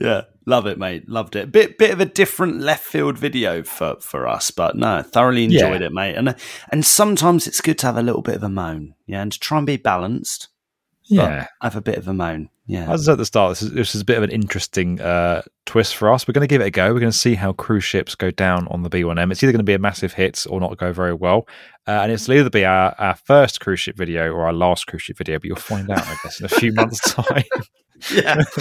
[0.00, 1.08] Yeah, love it, mate.
[1.08, 1.50] Loved it.
[1.50, 5.80] Bit bit of a different left field video for for us, but no, thoroughly enjoyed
[5.80, 5.86] Yeah.
[5.88, 6.14] it, mate.
[6.14, 6.34] And
[6.70, 9.38] and sometimes it's good to have a little bit of a moan, yeah, and to
[9.38, 10.48] try and be balanced.
[11.10, 12.92] But I have a bit of a moan, yeah.
[12.92, 15.00] As I said at the start, this is, this is a bit of an interesting
[15.00, 16.26] uh, twist for us.
[16.26, 16.92] We're going to give it a go.
[16.92, 19.30] We're going to see how cruise ships go down on the B1M.
[19.30, 21.46] It's either going to be a massive hit or not go very well.
[21.86, 25.02] Uh, and it's either be our, our first cruise ship video or our last cruise
[25.02, 27.44] ship video, but you'll find out, I guess, in a few months' time.
[28.12, 28.42] yeah,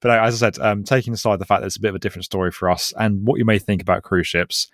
[0.00, 1.94] but uh, as I said, um, taking aside the fact that it's a bit of
[1.94, 4.68] a different story for us and what you may think about cruise ships,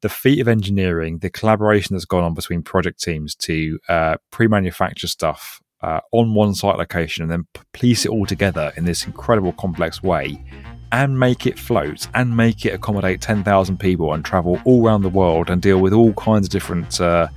[0.00, 5.06] the feat of engineering, the collaboration that's gone on between project teams to uh, pre-manufacture
[5.06, 9.52] stuff uh, on one site location and then piece it all together in this incredible
[9.52, 10.42] complex way
[10.90, 15.08] and make it float and make it accommodate 10,000 people and travel all around the
[15.08, 17.28] world and deal with all kinds of different uh,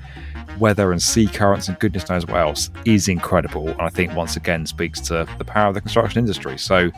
[0.60, 3.68] weather and sea currents and goodness knows what else is incredible.
[3.70, 6.58] And I think once again speaks to the power of the construction industry.
[6.58, 6.92] So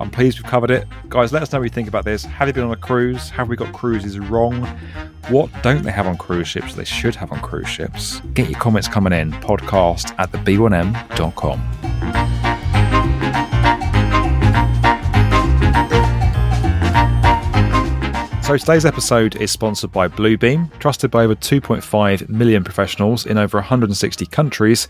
[0.00, 0.86] I'm pleased we've covered it.
[1.08, 2.24] Guys, let us know what you think about this.
[2.24, 3.30] Have you been on a cruise?
[3.30, 4.64] Have we got cruises wrong?
[5.28, 8.20] What don't they have on cruise ships they should have on cruise ships?
[8.34, 9.32] Get your comments coming in.
[9.32, 11.58] Podcast at the B1M.com.
[18.48, 23.58] So today's episode is sponsored by Bluebeam, trusted by over 2.5 million professionals in over
[23.58, 24.88] 160 countries.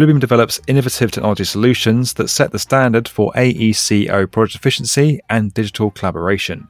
[0.00, 5.90] Bluebeam develops innovative technology solutions that set the standard for AECO project efficiency and digital
[5.90, 6.68] collaboration.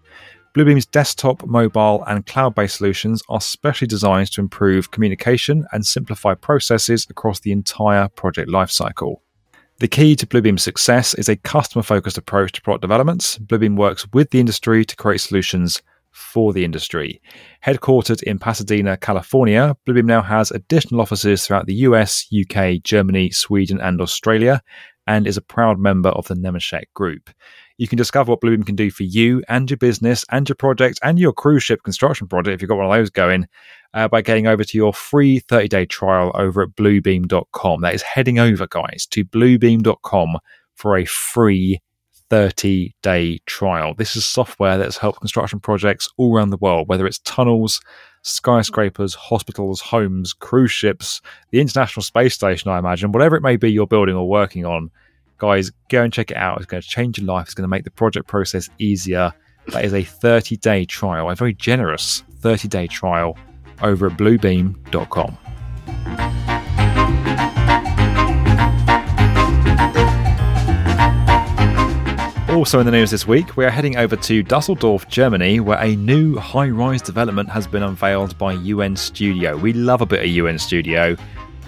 [0.53, 6.35] Bluebeam's desktop, mobile, and cloud based solutions are specially designed to improve communication and simplify
[6.35, 9.21] processes across the entire project lifecycle.
[9.79, 13.38] The key to Bluebeam's success is a customer focused approach to product developments.
[13.38, 17.20] Bluebeam works with the industry to create solutions for the industry.
[17.64, 23.81] Headquartered in Pasadena, California, Bluebeam now has additional offices throughout the US, UK, Germany, Sweden,
[23.81, 24.62] and Australia,
[25.07, 27.31] and is a proud member of the Nemetschek Group.
[27.79, 31.01] You can discover what Bluebeam can do for you and your business and your project
[31.03, 33.46] and your cruise ship construction project if you've got one of those going
[33.94, 37.81] uh, by getting over to your free 30 day trial over at bluebeam.com.
[37.81, 40.38] That is heading over, guys, to bluebeam.com
[40.77, 41.81] for a free
[42.31, 43.95] 30 day trial.
[43.95, 47.81] This is software that's helped construction projects all around the world, whether it's tunnels,
[48.23, 53.71] skyscrapers, hospitals, homes, cruise ships, the International Space Station, I imagine, whatever it may be
[53.71, 54.90] you're building or working on
[55.38, 56.59] guys, go and check it out.
[56.59, 57.47] It's going to change your life.
[57.47, 59.33] It's going to make the project process easier.
[59.69, 63.37] That is a 30 day trial, a very generous 30 day trial
[63.83, 65.38] over at bluebeam.com.
[72.51, 75.95] Also in the news this week, we are heading over to Dusseldorf, Germany, where a
[75.95, 79.59] new high rise development has been unveiled by UNStudio.
[79.61, 81.17] We love a bit of UNStudio.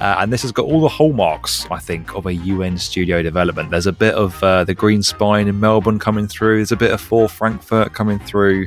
[0.01, 3.71] Uh, and this has got all the hallmarks, I think, of a UNStudio development.
[3.71, 6.57] There's a bit of uh, the Green Spine in Melbourne coming through.
[6.57, 8.67] There's a bit of FOUR Frankfurt coming through.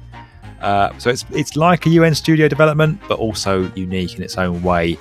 [0.62, 4.98] Uh, so it's it's like a UNStudio development, but also unique in its own way.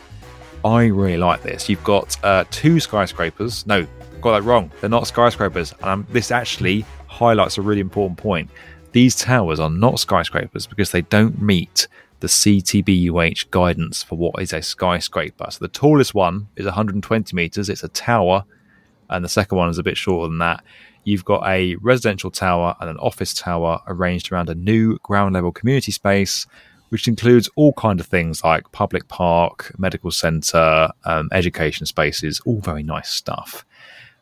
[0.65, 1.69] I really like this.
[1.69, 3.67] You've got uh, two skyscrapers.
[3.67, 3.87] No,
[4.23, 4.71] got that wrong.
[4.81, 5.73] They're not skyscrapers.
[5.81, 8.51] And um, this actually highlights a really important point.
[8.93, 11.87] These towers are not skyscrapers because they don't meet
[12.21, 15.47] the CTBUH guidance for what is a skyscraper.
[15.51, 18.45] So the tallest one is 120 meters, it's a tower,
[19.11, 20.65] and the second one is a bit shorter than that.
[21.03, 25.53] You've got a residential tower and an office tower arranged around a new ground level
[25.53, 26.47] community space,
[26.95, 32.61] which includes all kind of things like public park, medical centre, um, education spaces, all
[32.61, 33.67] very nice stuff.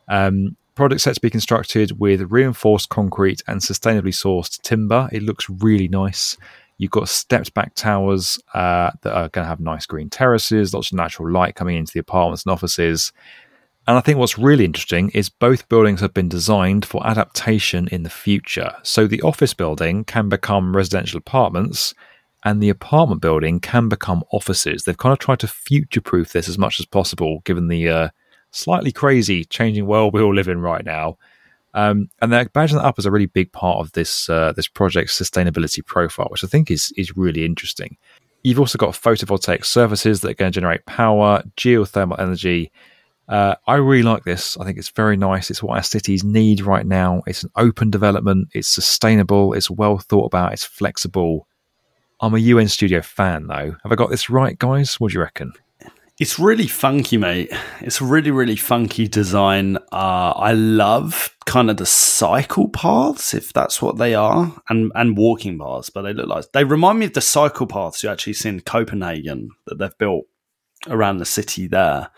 [0.07, 5.07] Um, Project set to be constructed with reinforced concrete and sustainably sourced timber.
[5.11, 6.35] It looks really nice.
[6.79, 10.91] You've got stepped back towers uh, that are going to have nice green terraces, lots
[10.91, 13.13] of natural light coming into the apartments and offices.
[13.85, 18.01] And I think what's really interesting is both buildings have been designed for adaptation in
[18.01, 18.71] the future.
[18.81, 21.93] So the office building can become residential apartments,
[22.43, 24.83] and the apartment building can become offices.
[24.83, 28.09] They've kind of tried to future proof this as much as possible, given the uh,
[28.51, 31.17] slightly crazy changing world we all live in right now.
[31.73, 34.67] Um, and they're badging that up as a really big part of this uh, this
[34.67, 37.97] project's sustainability profile, which I think is is really interesting.
[38.43, 42.71] You've also got photovoltaic surfaces that are going to generate power, geothermal energy.
[43.29, 44.57] Uh, I really like this.
[44.57, 45.49] I think it's very nice.
[45.49, 47.23] It's what our cities need right now.
[47.25, 48.49] It's an open development.
[48.53, 49.53] It's sustainable.
[49.53, 50.51] It's well thought about.
[50.51, 51.47] It's flexible.
[52.21, 53.75] I'm a UNStudio fan, though.
[53.83, 54.99] Have I got this right, guys?
[54.99, 55.53] What do you reckon?
[56.19, 57.51] It's really funky, mate.
[57.81, 59.77] It's really, really funky design.
[59.91, 65.17] Uh, I love kind of the cycle paths, if that's what they are, and and
[65.17, 65.89] walking paths.
[65.89, 68.61] But they look like they remind me of the cycle paths you actually see in
[68.61, 70.25] Copenhagen that they've built
[70.87, 72.11] around the city there.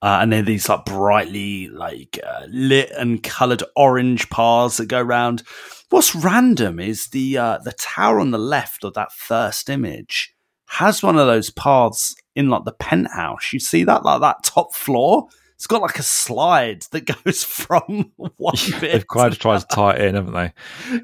[0.00, 5.00] Uh, and they're these like brightly like uh, lit and coloured orange paths that go
[5.00, 5.42] around.
[5.90, 10.34] What's random is the uh, the tower on the left of that first image
[10.66, 13.52] has one of those paths in like the penthouse.
[13.52, 15.28] You see that like that top floor.
[15.54, 18.80] It's got like a slide that goes from one bit.
[18.80, 20.52] They've quite tried to tie it in, haven't they?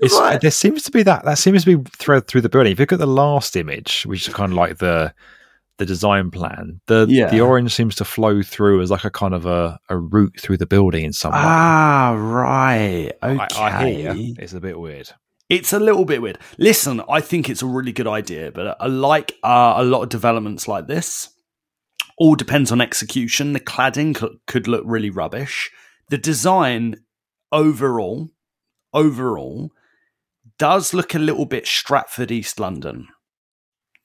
[0.00, 0.40] It's, right.
[0.40, 1.24] There seems to be that.
[1.24, 2.72] That seems to be thread through the building.
[2.72, 5.14] If you look at the last image, which is kind of like the
[5.78, 7.28] the design plan, the yeah.
[7.30, 10.56] the orange seems to flow through as like a kind of a, a route through
[10.56, 11.38] the building in some way.
[11.40, 13.12] Ah, right.
[13.22, 13.56] Okay.
[13.56, 14.34] I, I hear you.
[14.38, 15.10] It's a bit weird.
[15.50, 16.38] It's a little bit weird.
[16.58, 20.08] Listen, I think it's a really good idea, but I like uh, a lot of
[20.08, 21.28] developments like this.
[22.16, 23.52] All depends on execution.
[23.52, 25.70] The cladding could, could look really rubbish.
[26.08, 26.96] The design
[27.50, 28.30] overall,
[28.92, 29.70] overall,
[30.58, 33.08] does look a little bit Stratford East London.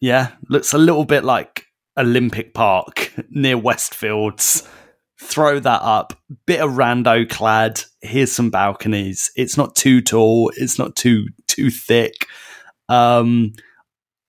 [0.02, 1.66] Yeah, looks a little bit like
[1.98, 4.68] Olympic Park near Westfields
[5.20, 6.14] throw that up.
[6.46, 7.82] Bit of rando clad.
[8.02, 9.32] Here's some balconies.
[9.36, 10.52] It's not too tall.
[10.56, 12.14] It's not too too thick.
[12.88, 13.54] Um,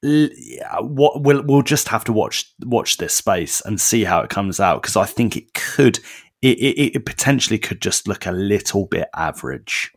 [0.02, 4.30] yeah, what we'll we'll just have to watch watch this space and see how it
[4.30, 5.98] comes out because I think it could
[6.42, 9.92] it, it, it potentially could just look a little bit average.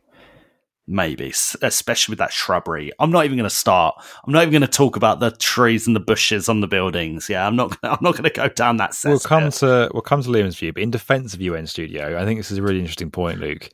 [0.86, 2.92] Maybe, especially with that shrubbery.
[2.98, 3.94] I'm not even going to start.
[4.22, 7.30] I'm not even going to talk about the trees and the bushes on the buildings.
[7.30, 7.78] Yeah, I'm not.
[7.82, 8.94] I'm not going to go down that.
[9.02, 12.38] We'll come to we'll come to Liam's view, but in defence of UNStudio, I think
[12.38, 13.70] this is a really interesting point, Luke.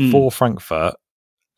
[0.00, 0.10] Mm.
[0.10, 0.94] FOUR Frankfurt,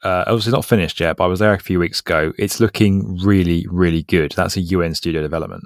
[0.02, 2.32] uh, obviously not finished yet, but I was there a few weeks ago.
[2.36, 4.32] It's looking really, really good.
[4.32, 5.64] That's a UNStudio development.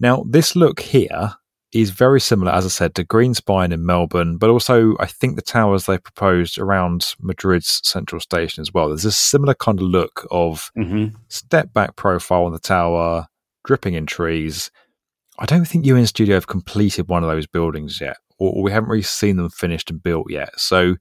[0.00, 1.34] Now, this look here
[1.74, 5.36] is very similar, as I said, to Green Spine in Melbourne, but also I think
[5.36, 8.88] the towers they proposed around Madrid's central station as well.
[8.88, 11.14] There's a similar kind of look of Mhm.
[11.28, 13.26] step back profile on the tower,
[13.64, 14.70] dripping in trees.
[15.38, 19.02] I don't think UNStudio have completed one of those buildings yet, or we haven't really
[19.02, 20.50] seen them finished and built yet.
[20.58, 20.94] So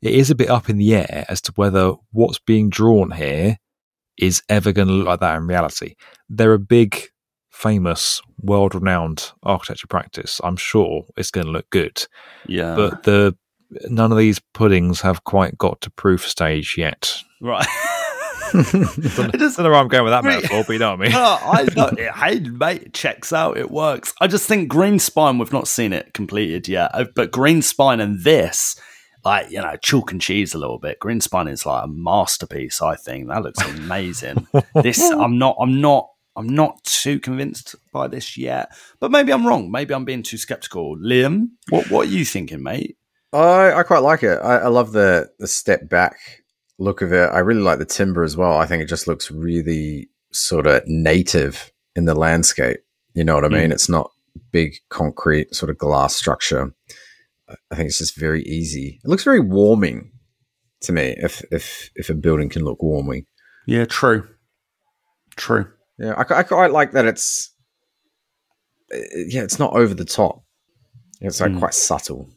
[0.00, 3.56] it is a bit up in the air as to whether what's being drawn here
[4.16, 5.94] is ever going to look like that in reality.
[6.28, 7.02] They're a big,
[7.60, 10.40] famous, world renowned architecture practice.
[10.42, 12.06] I'm sure it's going to look good.
[12.46, 13.36] Yeah, But the
[13.88, 17.14] none of these puddings have quite got to proof stage yet.
[17.40, 17.66] right.
[18.52, 21.12] I don't know where I'm going with that metaphor, but you know what I mean.
[21.12, 21.86] No, I know.
[21.98, 23.56] it- Hey, mate, it checks out.
[23.56, 24.12] It works.
[24.20, 28.00] I just think Green Spine, we've not seen it completed yet, uh, but Green Spine
[28.00, 28.74] and this,
[29.24, 30.98] like, you know, chalk and cheese a little bit.
[30.98, 33.28] Green Spine is like a masterpiece, I think.
[33.28, 34.48] That looks amazing.
[34.74, 36.08] this, I'm not, I'm not,
[36.40, 39.70] I'm not too convinced by this yet, but maybe I'm wrong.
[39.70, 40.96] Maybe I'm being too skeptical.
[40.96, 42.96] Liam, what, what are you thinking, mate?
[43.30, 44.38] I, I quite like it.
[44.42, 46.16] I, I love the the step back
[46.78, 47.28] look of it.
[47.30, 48.56] I really like the timber as well.
[48.56, 52.78] I think it just looks really sort of native in the landscape.
[53.12, 53.54] You know what I hmm.
[53.54, 53.72] mean?
[53.72, 54.10] It's not
[54.50, 56.72] big concrete sort of glass structure.
[57.50, 58.98] I- I think it's just very easy.
[59.04, 60.12] It looks very warming
[60.82, 61.16] to me.
[61.18, 63.26] If if if a building can look warming,
[63.66, 64.26] Yeah, true.
[65.36, 65.66] True.
[66.00, 67.04] Yeah, I, I quite like that.
[67.04, 67.50] It's
[68.90, 70.42] yeah, it's not over the top.
[71.20, 71.58] It's like Mm.
[71.60, 72.28] quite subtle.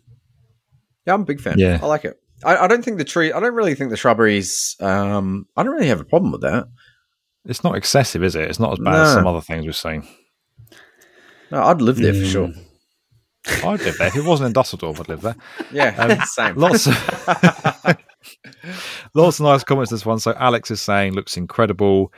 [1.08, 1.58] Yeah, I'm a big fan.
[1.58, 1.80] Yeah.
[1.82, 2.20] I like it.
[2.44, 3.32] I, I don't think the tree.
[3.32, 4.76] I don't really think the shrubberies.
[4.80, 6.68] Um, I don't really have a problem with that.
[7.46, 8.50] It's not excessive, is it?
[8.50, 10.08] It's not as bad as some other things we've seen.
[11.52, 12.52] No, I'd live there for sure.
[13.66, 14.08] I'd live there.
[14.08, 15.36] If it wasn't in Dusseldorf, I'd live there.
[15.72, 16.56] Yeah, Um, same.
[16.56, 16.94] Lots of
[19.14, 20.20] lots of nice comments this one.
[20.20, 22.14] So Alex is saying looks incredible.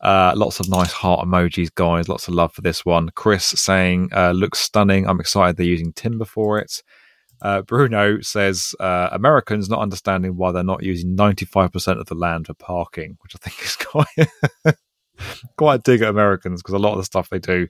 [0.00, 2.08] Uh, lots of nice heart emojis, guys.
[2.08, 3.10] Lots of love for this one.
[3.14, 5.06] Chris saying uh, looks stunning.
[5.06, 6.82] I'm excited they're using timber for it.
[7.42, 12.46] Uh, Bruno says uh, Americans not understanding why they're not using 95% of the land
[12.46, 13.76] for parking, which I think is
[14.74, 14.76] quite
[15.56, 17.68] quite a dig at Americans because a lot of the stuff they do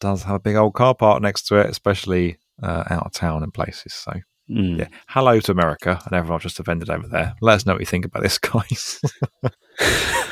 [0.00, 3.42] does have a big old car park next to it, especially uh, out of town
[3.42, 3.92] and places.
[3.94, 4.12] So
[4.50, 4.80] Mm.
[4.80, 7.32] yeah, hello to America and everyone just offended over there.
[7.40, 9.00] Let us know what you think about this, guys.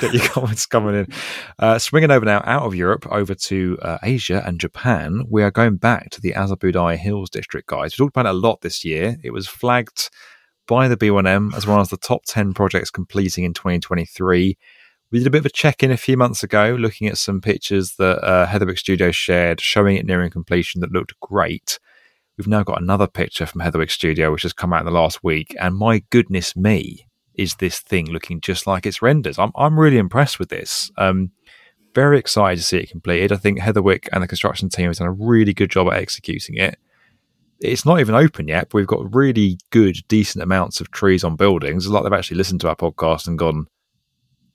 [0.00, 1.06] Get your comments coming in.
[1.58, 5.24] Uh, swinging over now out of Europe over to uh, Asia and Japan.
[5.28, 7.92] We are going back to the Azabudai Hills district, guys.
[7.92, 9.16] We talked about it a lot this year.
[9.22, 10.10] It was flagged
[10.66, 14.56] by the B1M as one of the top 10 projects completing in 2023.
[15.10, 17.40] We did a bit of a check in a few months ago, looking at some
[17.40, 21.80] pictures that uh, Heatherwick Studios shared showing it nearing completion that looked great.
[22.38, 25.22] We've now got another picture from Heatherwick Studio, which has come out in the last
[25.22, 25.54] week.
[25.60, 29.38] And my goodness me, is this thing looking just like its renders?
[29.38, 30.90] I'm, I'm really impressed with this.
[30.96, 31.30] Um,
[31.94, 33.32] very excited to see it completed.
[33.32, 36.56] I think Heatherwick and the construction team has done a really good job at executing
[36.56, 36.78] it.
[37.60, 41.36] It's not even open yet, but we've got really good, decent amounts of trees on
[41.36, 41.84] buildings.
[41.84, 43.66] It's like they've actually listened to our podcast and gone,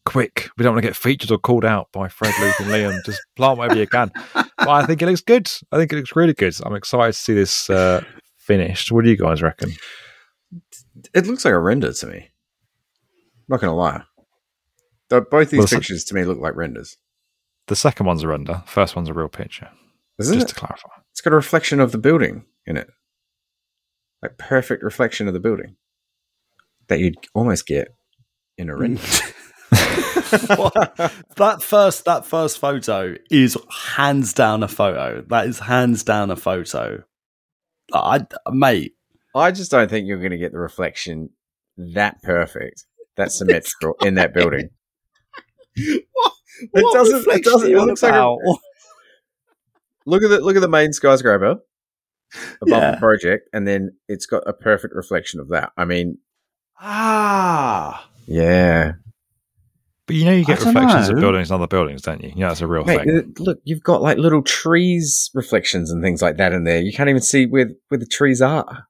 [0.05, 3.05] quick, we don't want to get featured or called out by Fred, Luke, and Liam.
[3.05, 4.11] Just plant whatever you can.
[4.33, 5.51] But I think it looks good.
[5.71, 6.55] I think it looks really good.
[6.63, 8.03] I'm excited to see this uh,
[8.38, 8.91] finished.
[8.91, 9.71] What do you guys reckon?
[11.13, 12.29] It looks like a render to me.
[13.47, 14.03] Not gonna lie.
[15.10, 16.97] Though Both these Well, pictures to me look like renders.
[17.67, 18.63] The second one's a render.
[18.65, 19.69] First one's a real picture.
[20.19, 20.53] Isn't just it?
[20.53, 20.89] to clarify.
[21.12, 22.89] It's got a reflection of the building in it.
[24.21, 25.75] Like perfect reflection of the building.
[26.88, 27.89] That you'd almost get
[28.58, 29.01] in a render.
[29.71, 33.58] that first that first photo is
[33.95, 35.23] hands down a photo.
[35.29, 37.03] That is hands down a photo.
[37.93, 38.93] I, mate,
[39.36, 41.29] I just don't think you're gonna get the reflection
[41.77, 42.86] that perfect,
[43.17, 44.69] that symmetrical in that building.
[46.12, 46.34] what,
[46.73, 48.36] It doesn't- it doesn't- it looks like a-
[50.08, 51.56] Look at the look at the main skyscraper
[52.62, 52.91] above Yeah.
[52.91, 55.71] the project, and then it's got a perfect reflection of that.
[55.77, 56.19] I mean,
[56.79, 58.92] ah, yeah,
[60.06, 62.29] But you know, you get don't reflections of buildings in other buildings, don't you?
[62.29, 63.17] You know, that's a real Mate, thing.
[63.17, 66.79] uh, look, you've got like little trees reflections and things like that in there.
[66.81, 68.87] You can't even see where where the trees are.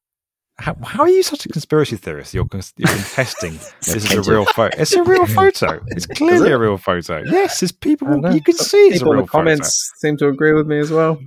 [0.58, 2.34] How, how are you such a conspiracy theorist?
[2.34, 2.48] You're,
[2.78, 4.78] you're contesting this is a real photo.
[4.80, 5.84] It's a real photo.
[5.88, 7.24] It's clearly a real photo.
[7.26, 8.08] Yes, it's people.
[8.08, 8.30] I don't know.
[8.32, 10.66] You can Some see it's a People in real the comments seem to agree with
[10.68, 11.20] me as well.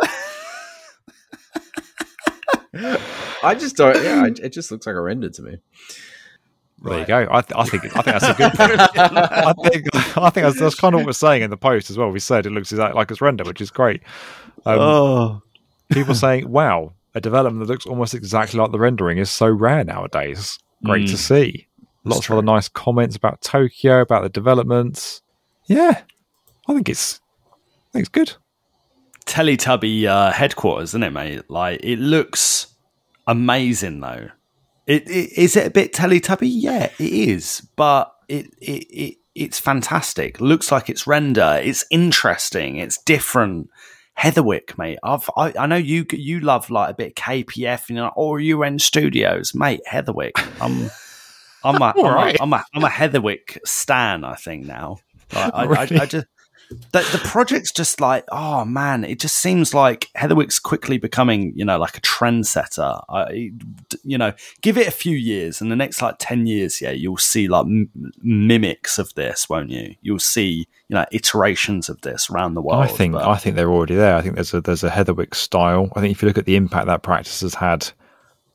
[3.44, 3.96] I just don't.
[4.02, 5.58] Yeah, it- it just looks like a render to me.
[6.84, 7.28] There you go.
[7.30, 8.80] I, th- I think I think that's a good Point.
[8.80, 9.86] I think
[10.16, 12.08] I think that's, that's kind of what we're saying in the post as well.
[12.10, 14.02] We said it looks exactly like it's rendered, which is great.
[14.66, 15.42] Um, oh,
[15.92, 19.84] people saying, "Wow, a development that looks almost exactly like the rendering is so rare
[19.84, 21.18] nowadays." Great to Mm.
[21.18, 21.66] see.
[22.04, 25.22] Lots of other nice comments about Tokyo, about the developments.
[25.66, 26.00] Yeah,
[26.68, 28.32] I think it's I think it's good.
[29.26, 31.42] Teletubby uh, headquarters, isn't it, mate?
[31.48, 32.74] Like it looks
[33.26, 34.28] amazing, though.
[34.86, 36.50] It, it is it a bit Teletubby?
[36.52, 40.40] Yeah, it is, but it it, it it's fantastic.
[40.40, 41.60] Looks like it's render.
[41.62, 42.76] It's interesting.
[42.78, 43.70] It's different.
[44.18, 44.98] Heatherwick, mate.
[45.02, 49.54] I've, I I know you you love like a bit KPF, you know, or UNStudios,
[49.54, 49.80] mate.
[49.90, 50.32] Heatherwick.
[50.60, 50.90] I'm
[51.64, 52.36] I'm a, I'm, Right.
[52.38, 54.24] a, I'm a I'm a Heatherwick stan.
[54.24, 54.98] I think now.
[55.34, 55.64] Like, I?
[55.64, 56.26] I, I just
[56.92, 61.64] the, the project's just like, oh man, it just seems like Heatherwick's quickly becoming, you
[61.64, 63.02] know, like a trendsetter.
[63.08, 63.52] I,
[64.04, 67.16] you know, give it a few years, and the next like ten years, yeah, you'll
[67.16, 67.90] see like m-
[68.22, 69.94] mimics of this, won't you?
[70.02, 72.82] You'll see, you know, iterations of this around the world.
[72.84, 74.16] I think but- I think they're already there.
[74.16, 75.90] I think there's a there's a Heatherwick style.
[75.96, 77.90] I think if you look at the impact that practice has had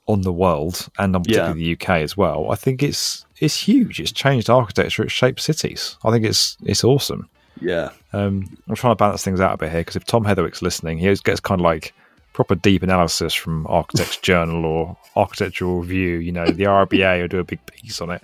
[0.07, 3.99] on the world and on particularly the UK as well, I think it's it's huge.
[3.99, 5.03] It's changed architecture.
[5.03, 5.97] It's shaped cities.
[6.03, 7.29] I think it's it's awesome.
[7.61, 10.61] Yeah, Um, I'm trying to balance things out a bit here because if Tom Heatherwick's
[10.61, 11.93] listening, he always gets kind of like
[12.33, 16.17] proper deep analysis from Architects Journal or Architectural Review.
[16.17, 18.21] You know, the RIBA will do a big piece on it.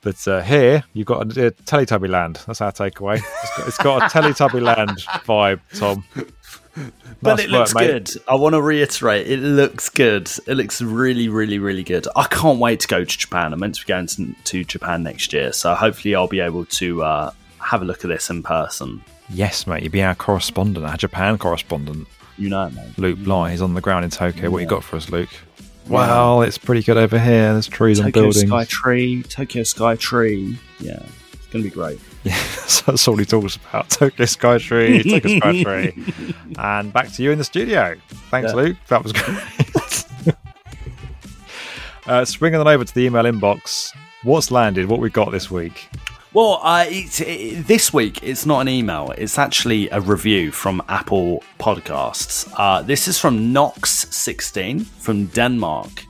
[0.00, 2.40] But uh, here you've got a, a Teletubby Land.
[2.46, 3.16] That's our takeaway.
[3.16, 6.04] It's got, it's got a Teletubby Land vibe, Tom.
[7.22, 7.86] but Nice it work, looks mate.
[7.86, 8.22] good.
[8.28, 10.30] I want to reiterate, it looks good.
[10.46, 12.06] It looks really, really, really good.
[12.16, 13.52] I can't wait to go to Japan.
[13.54, 16.66] I'm meant to be going to, to Japan next year, so hopefully I'll be able
[16.66, 17.30] to uh,
[17.64, 19.02] have a look at this in person.
[19.30, 19.82] Yes, mate.
[19.82, 22.06] You'd be our correspondent, our Japan correspondent,
[22.36, 22.98] You know, it, mate.
[22.98, 23.50] Luke Bly.
[23.52, 24.50] He's on the ground in Tokyo.
[24.50, 25.30] What you got for us, Luke?
[25.88, 27.52] Well, it's pretty good over here.
[27.52, 28.48] There's trees and Tokyo buildings.
[28.48, 30.56] Sky Tree, Tokyo Skytree.
[30.80, 31.02] Yeah,
[31.32, 32.00] it's gonna be great.
[32.24, 33.90] Yeah, so that's all he talks about.
[33.90, 35.62] Tokyo Skytree, Tokyo Sky
[35.94, 36.34] Tree.
[36.56, 37.96] And back to you in the studio.
[38.30, 38.56] Thanks, Yeah.
[38.56, 38.76] Luke.
[38.88, 40.34] That was great.
[42.06, 43.94] uh, swinging on over to the email inbox.
[44.22, 44.86] What's landed?
[44.88, 45.88] What we got this week?
[46.34, 51.44] Well, uh, it, this week it's not an email; it's actually a review from Apple
[51.60, 52.52] Podcasts.
[52.56, 56.04] Uh, this is from NOX16 from Denmark,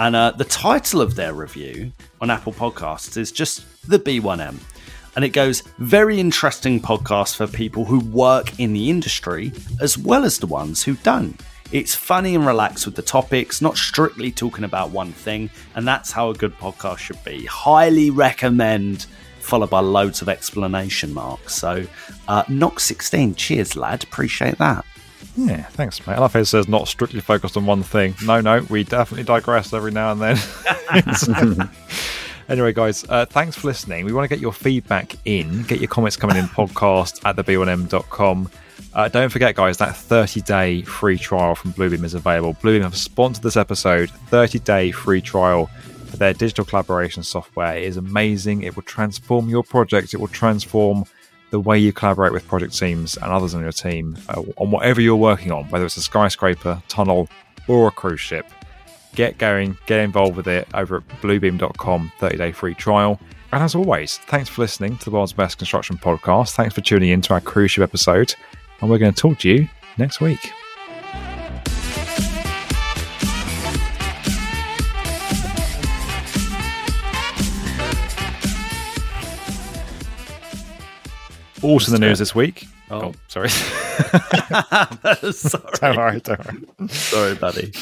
[0.00, 4.56] and uh, the title of their review on Apple Podcasts is just the B1M.
[5.14, 10.24] And it goes, very interesting podcast for people who work in the industry as well
[10.24, 11.40] as the ones who don't.
[11.70, 16.10] It's funny and relaxed with the topics, not strictly talking about one thing, and that's
[16.12, 17.46] how a good podcast should be.
[17.46, 19.06] Highly recommend,
[19.52, 21.54] followed by loads of explanation marks.
[21.54, 21.86] So,
[22.26, 24.02] uh, NOX 16, cheers, lad.
[24.02, 24.82] Appreciate that.
[25.36, 26.14] Yeah, thanks, mate.
[26.14, 28.14] I love how it says not strictly focused on one thing.
[28.24, 31.68] No, no, we definitely digress every now and then.
[32.48, 34.06] anyway, guys, uh, thanks for listening.
[34.06, 38.48] We want to get your feedback in, get your comments coming in podcast at theb1m.com.
[38.94, 42.54] Uh, don't forget, guys, that 30 day free trial from Bluebeam is available.
[42.54, 45.68] Bluebeam have sponsored this episode, 30 day free trial
[46.18, 47.76] their digital collaboration software.
[47.76, 48.62] Is amazing.
[48.62, 51.04] It will transform your project, it will transform
[51.50, 55.02] the way you collaborate with project teams and others on your team uh, on whatever
[55.02, 57.28] you're working on, whether it's a skyscraper, tunnel,
[57.68, 58.46] or a cruise ship.
[59.14, 63.20] Get going, get involved with it over at bluebeam.com, 30 day free trial.
[63.52, 66.54] And as always, thanks for listening to the world's best construction podcast.
[66.54, 68.34] Thanks for tuning in to our cruise ship episode.
[68.80, 70.50] And we're going to talk to you next week.
[81.62, 82.66] Also in the news this week.
[82.90, 83.00] Oh.
[83.00, 83.48] Oh, sorry.
[83.48, 83.64] Sorry.
[85.80, 86.88] don't worry, don't worry.
[86.88, 87.72] Sorry, buddy.